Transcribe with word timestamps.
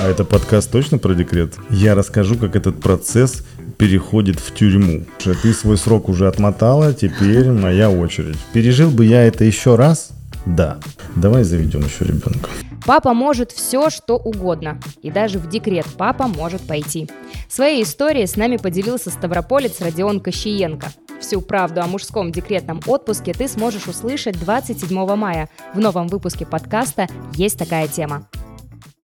А 0.00 0.08
это 0.08 0.24
подкаст 0.24 0.70
точно 0.70 0.98
про 0.98 1.12
декрет? 1.14 1.54
Я 1.70 1.96
расскажу, 1.96 2.36
как 2.36 2.54
этот 2.54 2.80
процесс 2.80 3.42
переходит 3.78 4.38
в 4.38 4.54
тюрьму. 4.54 5.04
Ты 5.18 5.52
свой 5.52 5.76
срок 5.76 6.08
уже 6.08 6.28
отмотала, 6.28 6.94
теперь 6.94 7.50
моя 7.50 7.90
очередь. 7.90 8.36
Пережил 8.52 8.90
бы 8.90 9.04
я 9.04 9.24
это 9.24 9.42
еще 9.42 9.74
раз? 9.74 10.10
Да. 10.46 10.78
Давай 11.16 11.42
заведем 11.42 11.80
еще 11.80 12.04
ребенка. 12.04 12.48
Папа 12.86 13.12
может 13.12 13.50
все, 13.50 13.90
что 13.90 14.16
угодно. 14.16 14.78
И 15.02 15.10
даже 15.10 15.40
в 15.40 15.48
декрет 15.48 15.86
папа 15.96 16.28
может 16.28 16.60
пойти. 16.62 17.10
Своей 17.48 17.82
историей 17.82 18.28
с 18.28 18.36
нами 18.36 18.56
поделился 18.56 19.10
ставрополец 19.10 19.80
Родион 19.80 20.20
Кощиенко. 20.20 20.86
Всю 21.20 21.40
правду 21.40 21.82
о 21.82 21.88
мужском 21.88 22.30
декретном 22.30 22.80
отпуске 22.86 23.34
ты 23.34 23.48
сможешь 23.48 23.88
услышать 23.88 24.38
27 24.38 25.16
мая. 25.16 25.48
В 25.74 25.80
новом 25.80 26.06
выпуске 26.06 26.46
подкаста 26.46 27.08
«Есть 27.34 27.58
такая 27.58 27.88
тема». 27.88 28.28